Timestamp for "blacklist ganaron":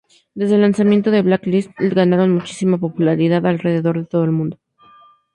1.21-2.33